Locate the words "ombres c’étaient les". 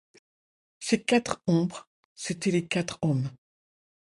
1.45-2.65